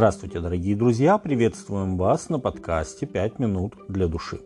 Здравствуйте, 0.00 0.40
дорогие 0.40 0.76
друзья! 0.76 1.18
Приветствуем 1.18 1.98
вас 1.98 2.30
на 2.30 2.38
подкасте 2.38 3.04
«Пять 3.04 3.38
минут 3.38 3.74
для 3.86 4.08
души». 4.08 4.40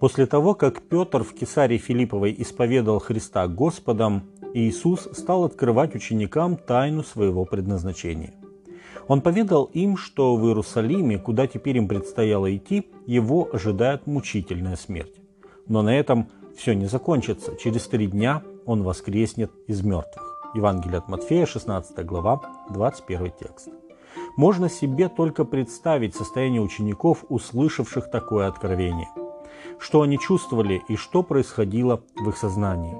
После 0.00 0.24
того, 0.24 0.54
как 0.54 0.80
Петр 0.80 1.22
в 1.22 1.34
Кесаре 1.34 1.76
Филипповой 1.76 2.34
исповедал 2.38 2.98
Христа 2.98 3.46
Господом, 3.46 4.22
Иисус 4.54 5.06
стал 5.12 5.44
открывать 5.44 5.94
ученикам 5.94 6.56
тайну 6.56 7.02
своего 7.02 7.44
предназначения. 7.44 8.32
Он 9.06 9.20
поведал 9.20 9.64
им, 9.74 9.98
что 9.98 10.34
в 10.34 10.46
Иерусалиме, 10.46 11.18
куда 11.18 11.46
теперь 11.46 11.76
им 11.76 11.86
предстояло 11.86 12.56
идти, 12.56 12.90
его 13.06 13.50
ожидает 13.52 14.06
мучительная 14.06 14.76
смерть. 14.76 15.20
Но 15.68 15.82
на 15.82 15.94
этом 15.94 16.28
все 16.56 16.72
не 16.72 16.86
закончится. 16.86 17.54
Через 17.62 17.86
три 17.86 18.06
дня 18.06 18.42
он 18.64 18.82
воскреснет 18.82 19.52
из 19.66 19.82
мертвых. 19.82 20.52
Евангелие 20.54 20.96
от 20.96 21.08
Матфея, 21.08 21.44
16 21.44 22.02
глава, 22.06 22.40
21 22.70 23.30
текст. 23.38 23.68
Можно 24.36 24.68
себе 24.68 25.08
только 25.08 25.44
представить 25.44 26.14
состояние 26.14 26.60
учеников, 26.60 27.24
услышавших 27.28 28.10
такое 28.10 28.48
откровение. 28.48 29.08
Что 29.78 30.02
они 30.02 30.18
чувствовали 30.18 30.82
и 30.88 30.96
что 30.96 31.22
происходило 31.22 32.02
в 32.16 32.28
их 32.28 32.36
сознании. 32.36 32.96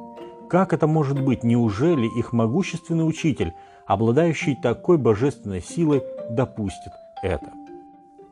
Как 0.49 0.73
это 0.73 0.87
может 0.87 1.21
быть? 1.21 1.43
Неужели 1.43 2.07
их 2.07 2.33
могущественный 2.33 3.09
учитель, 3.09 3.53
обладающий 3.87 4.57
такой 4.57 4.99
божественной 4.99 5.61
силой, 5.61 6.03
допустит 6.31 6.93
это? 7.23 7.53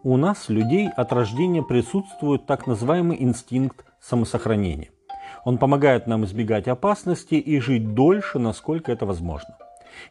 У 0.05 0.17
нас, 0.17 0.49
людей, 0.49 0.89
от 0.89 1.13
рождения 1.13 1.63
присутствует 1.63 2.47
так 2.47 2.67
называемый 2.67 3.23
инстинкт 3.23 3.85
самосохранения– 4.01 4.91
он 5.45 5.59
помогает 5.59 6.07
нам 6.07 6.25
избегать 6.25 6.69
опасности 6.69 7.35
и 7.35 7.59
жить 7.59 7.95
дольше, 7.95 8.39
насколько 8.39 8.93
это 8.93 9.07
возможно. 9.07 9.57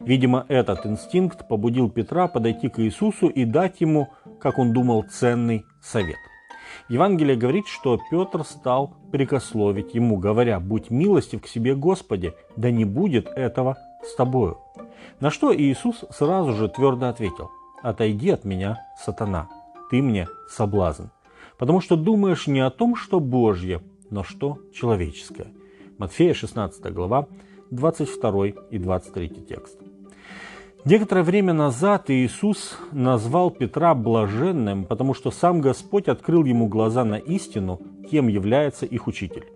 Видимо, 0.00 0.44
этот 0.48 0.86
инстинкт 0.86 1.46
побудил 1.48 1.90
Петра 1.90 2.28
подойти 2.28 2.68
к 2.68 2.80
Иисусу 2.80 3.28
и 3.28 3.44
дать 3.44 3.80
ему, 3.80 4.08
как 4.40 4.58
он 4.58 4.72
думал, 4.72 5.04
ценный 5.04 5.64
совет. 5.80 6.16
Евангелие 6.88 7.36
говорит, 7.36 7.66
что 7.66 7.98
Петр 8.10 8.44
стал 8.44 8.96
прикословить 9.12 9.94
ему, 9.94 10.16
говоря, 10.16 10.58
«Будь 10.60 10.90
милостив 10.90 11.42
к 11.42 11.46
себе, 11.46 11.74
Господи, 11.74 12.34
да 12.56 12.70
не 12.70 12.84
будет 12.84 13.28
этого 13.28 13.78
с 14.04 14.14
тобою». 14.14 14.58
На 15.20 15.30
что 15.30 15.54
Иисус 15.54 16.04
сразу 16.10 16.52
же 16.52 16.68
твердо 16.68 17.08
ответил, 17.08 17.50
«Отойди 17.82 18.30
от 18.30 18.44
меня, 18.44 18.86
сатана, 18.98 19.48
ты 19.90 20.02
мне 20.02 20.26
соблазн, 20.48 21.04
потому 21.58 21.80
что 21.80 21.96
думаешь 21.96 22.46
не 22.46 22.60
о 22.60 22.70
том, 22.70 22.96
что 22.96 23.20
Божье, 23.20 23.82
но 24.10 24.24
что 24.24 24.58
человеческое. 24.74 25.48
Матфея 25.98 26.34
16 26.34 26.92
глава, 26.92 27.28
22 27.72 28.48
и 28.70 28.78
23 28.78 29.28
текст. 29.48 29.78
Некоторое 30.84 31.22
время 31.22 31.54
назад 31.54 32.10
Иисус 32.10 32.76
назвал 32.92 33.50
Петра 33.50 33.94
блаженным, 33.94 34.84
потому 34.84 35.14
что 35.14 35.30
сам 35.30 35.60
Господь 35.62 36.08
открыл 36.08 36.44
ему 36.44 36.68
глаза 36.68 37.04
на 37.04 37.14
истину, 37.14 37.80
кем 38.10 38.28
является 38.28 38.84
их 38.84 39.06
учитель. 39.06 39.46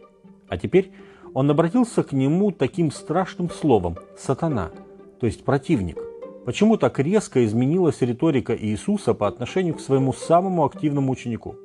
А 0.48 0.56
теперь 0.56 0.92
он 1.34 1.50
обратился 1.50 2.03
к 2.03 2.12
нему 2.12 2.53
таким 2.53 2.91
страшным 2.91 3.50
словом 3.50 3.98
«сатана», 4.17 4.70
то 5.20 5.27
есть 5.27 5.44
противник. 5.44 5.98
Почему 6.47 6.78
так 6.78 6.98
резко 6.98 7.44
изменилась 7.44 8.00
риторика 8.00 8.56
Иисуса 8.56 9.12
по 9.12 9.27
отношению 9.27 9.75
к 9.75 9.81
своему 9.81 10.14
самому 10.14 10.64
активному 10.64 11.12
ученику? 11.12 11.56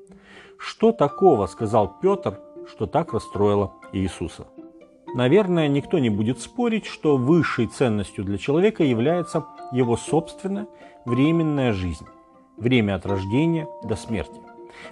Что 0.58 0.92
такого 0.92 1.46
сказал 1.46 1.98
Петр, 2.02 2.40
что 2.68 2.88
так 2.88 3.14
расстроило 3.14 3.72
Иисуса. 3.94 4.48
Наверное, 5.14 5.68
никто 5.68 6.00
не 6.00 6.10
будет 6.10 6.40
спорить, 6.40 6.86
что 6.86 7.18
высшей 7.18 7.68
ценностью 7.68 8.24
для 8.24 8.38
человека 8.38 8.84
является 8.84 9.46
его 9.72 9.98
собственная 9.98 10.68
временная 11.06 11.74
жизнь, 11.74 12.06
время 12.58 12.96
от 12.96 13.06
рождения 13.06 13.68
до 13.84 13.96
смерти. 13.96 14.40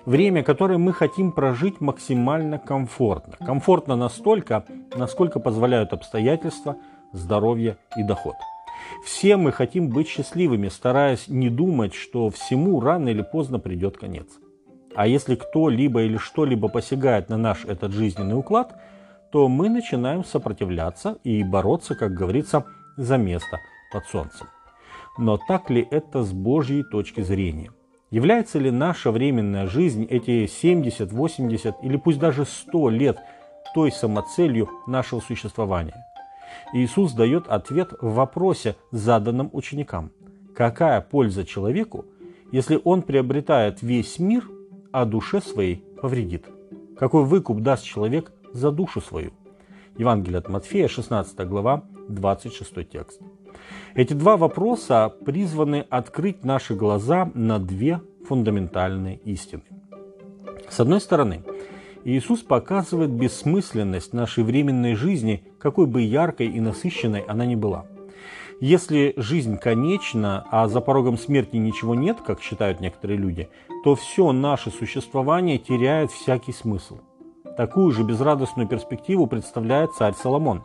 Время, 0.06 0.44
которое 0.44 0.78
мы 0.78 0.94
хотим 0.94 1.32
прожить 1.32 1.80
максимально 1.80 2.60
комфортно. 2.60 3.38
Комфортно 3.46 3.96
настолько, 3.96 4.66
насколько 4.96 5.40
позволяют 5.40 5.94
обстоятельства, 5.94 6.78
здоровье 7.14 7.78
и 7.98 8.04
доход. 8.04 8.36
Все 9.06 9.38
мы 9.38 9.52
хотим 9.52 9.90
быть 9.90 10.08
счастливыми, 10.08 10.68
стараясь 10.68 11.28
не 11.28 11.50
думать, 11.50 11.94
что 11.94 12.30
всему 12.30 12.80
рано 12.82 13.10
или 13.10 13.22
поздно 13.22 13.60
придет 13.60 13.98
конец. 13.98 14.28
А 14.96 15.08
если 15.08 15.36
кто-либо 15.36 16.04
или 16.04 16.18
что-либо 16.18 16.68
посягает 16.68 17.30
на 17.30 17.38
наш 17.38 17.66
этот 17.66 17.94
жизненный 17.94 18.38
уклад, 18.38 18.76
то 19.32 19.48
мы 19.48 19.70
начинаем 19.70 20.24
сопротивляться 20.24 21.18
и 21.24 21.44
бороться, 21.44 21.96
как 21.96 22.14
говорится, 22.14 22.66
за 22.98 23.18
место 23.18 23.60
под 23.92 24.06
солнцем. 24.06 24.48
Но 25.18 25.38
так 25.38 25.70
ли 25.70 25.88
это 25.90 26.24
с 26.24 26.32
Божьей 26.32 26.84
точки 26.84 27.22
зрения? 27.22 27.72
Является 28.12 28.58
ли 28.58 28.72
наша 28.72 29.12
временная 29.12 29.68
жизнь, 29.68 30.06
эти 30.10 30.48
70, 30.48 31.12
80 31.12 31.76
или 31.84 31.98
пусть 31.98 32.20
даже 32.20 32.46
100 32.46 32.90
лет, 32.90 33.20
той 33.76 33.92
самоцелью 33.92 34.70
нашего 34.88 35.20
существования? 35.20 36.06
Иисус 36.74 37.14
дает 37.14 37.48
ответ 37.48 37.94
в 38.02 38.14
вопросе, 38.14 38.76
заданном 38.92 39.50
ученикам. 39.54 40.12
Какая 40.56 41.02
польза 41.02 41.46
человеку, 41.46 42.06
если 42.52 42.80
он 42.84 43.04
приобретает 43.04 43.82
весь 43.82 44.20
мир– 44.20 44.50
а 44.92 45.06
душе 45.06 45.42
своей 45.42 45.84
повредит. 46.02 46.46
Какой 46.98 47.24
выкуп 47.24 47.62
даст 47.62 47.84
человек 47.84 48.32
за 48.54 48.72
душу 48.72 49.02
свою? 49.02 49.32
Евангелие 49.98 50.40
от 50.40 50.50
Матфея, 50.50 50.88
16 50.88 51.48
глава, 51.48 51.84
26 52.08 52.90
текст. 52.90 53.22
Эти 53.96 54.14
два 54.14 54.38
вопроса 54.38 55.14
призваны 55.26 55.86
открыть 55.90 56.44
наши 56.44 56.76
глаза 56.76 57.32
на 57.34 57.60
две 57.60 58.02
фундаментальные 58.28 59.18
истины. 59.26 59.64
С 60.70 60.80
одной 60.80 61.02
стороны, 61.02 61.44
Иисус 62.06 62.42
показывает 62.42 63.10
бессмысленность 63.10 64.14
нашей 64.14 64.44
временной 64.44 64.96
жизни, 64.96 65.44
какой 65.60 65.86
бы 65.86 66.02
яркой 66.02 66.48
и 66.48 66.60
насыщенной 66.60 67.22
она 67.22 67.46
ни 67.46 67.56
была– 67.56 67.86
если 68.62 69.14
жизнь 69.16 69.58
конечна, 69.58 70.46
а 70.52 70.68
за 70.68 70.82
порогом 70.82 71.18
смерти 71.18 71.56
ничего 71.56 71.96
нет, 71.96 72.18
как 72.20 72.42
считают 72.42 72.82
некоторые 72.82 73.18
люди, 73.18 73.48
то 73.86 73.96
все 73.96 74.34
наше 74.34 74.70
существование 74.70 75.58
теряет 75.58 76.12
всякий 76.12 76.52
смысл. 76.52 76.98
Такую 77.60 77.92
же 77.92 78.04
безрадостную 78.04 78.70
перспективу 78.70 79.28
представляет 79.28 79.92
царь 79.92 80.14
Соломон. 80.14 80.64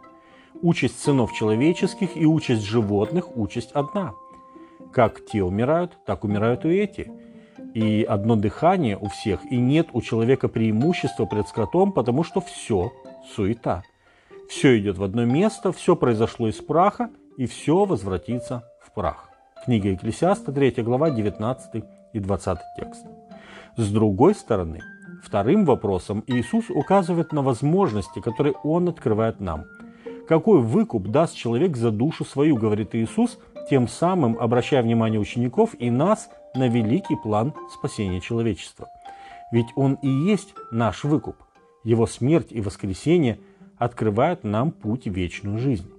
Участь 0.62 1.02
сынов 1.02 1.32
человеческих 1.32 2.16
и 2.16 2.24
участь 2.24 2.62
животных– 2.62 3.36
участь 3.36 3.72
одна. 3.72 4.14
Как 4.92 5.26
те 5.26 5.42
умирают, 5.42 5.98
так 6.06 6.22
умирают 6.22 6.64
и 6.64 6.68
эти. 6.68 7.10
И 7.74 8.04
одно 8.04 8.36
дыхание 8.36 8.96
у 8.96 9.08
всех, 9.08 9.44
и 9.50 9.56
нет 9.56 9.88
у 9.92 10.02
человека 10.02 10.46
преимущества 10.46 11.26
пред 11.26 11.48
скотом, 11.48 11.90
потому 11.90 12.22
что 12.22 12.40
все– 12.40 12.92
суета. 13.34 13.82
Все 14.48 14.78
идет 14.78 14.96
в 14.96 15.02
одно 15.02 15.24
место, 15.24 15.72
все 15.72 15.96
произошло 15.96 16.46
из 16.46 16.58
праха– 16.58 17.10
и 17.36 17.46
все 17.46 17.86
возвратится 17.86 18.62
в 18.80 18.94
прах. 18.94 19.28
Книга 19.64 19.88
Екклесиаста, 19.88 20.52
3 20.52 20.84
глава, 20.84 21.10
19 21.10 21.84
и 22.12 22.20
20 22.20 22.58
текст. 22.78 23.04
С 23.76 23.90
другой 23.90 24.36
стороны, 24.36 24.80
вторым 25.22 25.64
вопросом 25.64 26.24
Иисус 26.26 26.70
указывает 26.70 27.32
на 27.32 27.42
возможности, 27.42 28.20
которые 28.20 28.54
Он 28.62 28.88
открывает 28.88 29.40
нам. 29.40 29.64
Какой 30.28 30.60
выкуп 30.60 31.08
даст 31.08 31.34
человек 31.34 31.76
за 31.76 31.90
душу 31.90 32.24
свою, 32.24 32.56
говорит 32.56 32.94
Иисус, 32.94 33.38
тем 33.68 33.88
самым 33.88 34.36
обращая 34.38 34.82
внимание 34.82 35.20
учеников 35.20 35.74
и 35.78 35.90
нас 35.90 36.30
на 36.54 36.68
великий 36.68 37.16
план 37.16 37.52
спасения 37.72 38.20
человечества. 38.20 38.88
Ведь 39.52 39.68
Он 39.76 39.94
и 40.02 40.08
есть 40.08 40.54
наш 40.70 41.04
выкуп. 41.04 41.36
Его 41.82 42.06
смерть 42.06 42.48
и 42.50 42.60
воскресение 42.60 43.38
открывают 43.76 44.44
нам 44.44 44.70
путь 44.70 45.06
в 45.06 45.12
вечную 45.12 45.58
жизнь. 45.58 45.90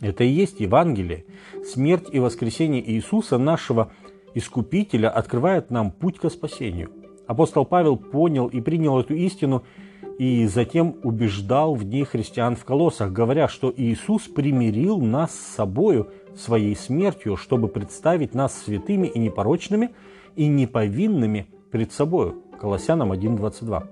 Это 0.00 0.24
и 0.24 0.28
есть 0.28 0.60
Евангелие. 0.60 1.24
Смерть 1.64 2.08
и 2.10 2.18
воскресение 2.18 2.88
Иисуса, 2.90 3.38
нашего 3.38 3.92
Искупителя, 4.34 5.10
открывает 5.10 5.70
нам 5.70 5.90
путь 5.90 6.18
к 6.18 6.30
спасению. 6.30 6.90
Апостол 7.26 7.64
Павел 7.64 7.96
понял 7.96 8.48
и 8.48 8.60
принял 8.60 8.98
эту 8.98 9.14
истину 9.14 9.62
и 10.18 10.46
затем 10.46 10.96
убеждал 11.02 11.74
в 11.74 11.84
ней 11.84 12.04
христиан 12.04 12.56
в 12.56 12.64
колоссах, 12.64 13.12
говоря, 13.12 13.48
что 13.48 13.72
Иисус 13.74 14.22
примирил 14.22 15.00
нас 15.00 15.34
с 15.34 15.54
собою 15.54 16.10
своей 16.34 16.76
смертью, 16.76 17.36
чтобы 17.36 17.68
представить 17.68 18.34
нас 18.34 18.54
святыми 18.62 19.06
и 19.06 19.18
непорочными 19.18 19.90
и 20.36 20.46
неповинными 20.46 21.46
пред 21.70 21.92
собою. 21.92 22.42
Колоссянам 22.60 23.12
1.22. 23.12 23.86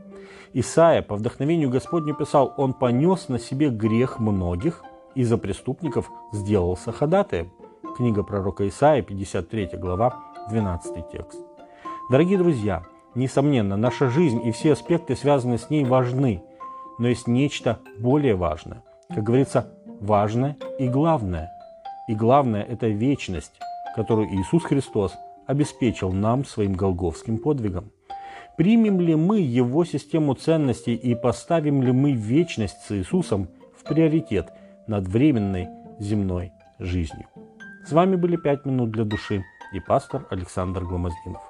Исаия 0.53 1.03
по 1.03 1.17
вдохновению 1.17 1.71
Господню 1.71 2.15
писал, 2.15 2.55
«Он 2.57 2.73
понес 2.73 3.29
на 3.29 3.39
себе 3.39 3.71
грех 3.71 4.19
многих, 4.19 4.83
и 5.15 5.25
за 5.25 5.39
преступников 5.39 6.11
сделался 6.33 6.93
ходатаем. 6.93 7.51
Книга 7.97 8.23
пророка 8.23 8.67
Исаия, 8.69 9.03
53 9.03 9.71
глава, 9.75 10.15
12 10.49 11.11
текст. 11.11 11.41
Дорогие 12.11 12.39
друзья, 12.39 12.85
несомненно, 13.15 13.77
наша 13.77 14.09
жизнь 14.09 14.47
и 14.47 14.53
все 14.53 14.73
аспекты, 14.73 15.17
связанные 15.17 15.59
с 15.59 15.71
ней, 15.71 15.85
важны, 15.85 16.43
но 16.99 17.09
есть 17.09 17.27
нечто 17.27 17.79
более 17.99 18.35
важное. 18.35 18.83
Как 19.09 19.25
говорится, 19.25 19.73
важное 20.01 20.57
и 20.79 20.89
главное. 20.89 21.51
И 22.09 22.15
главное– 22.15 22.63
это 22.69 22.89
вечность, 22.89 23.53
которую 23.95 24.29
Иисус 24.29 24.65
Христос 24.65 25.15
обеспечил 25.47 26.13
нам 26.13 26.45
своим 26.45 26.75
голговским 26.75 27.39
подвигом? 27.39 27.91
Примем 28.57 29.01
ли 29.01 29.15
мы 29.15 29.41
его 29.41 29.85
систему 29.85 30.35
ценностей 30.35 30.95
и 30.95 31.15
поставим 31.15 31.83
ли 31.83 31.93
мы 31.93 32.13
вечность 32.13 32.83
с 32.83 32.93
Иисусом 32.93 33.49
в 33.77 33.89
приоритет 33.89 34.53
над 34.87 35.09
временной 35.09 35.69
земной 35.99 36.53
жизнью? 36.79 37.27
С 37.87 37.93
вами 37.93 38.17
были 38.17 38.37
«Пять 38.37 38.67
минут 38.67 38.91
для 38.91 39.05
души» 39.05 39.43
и 39.73 39.81
пастор 39.81 40.27
Александр 40.31 40.85
Гломоздинов. 40.85 41.50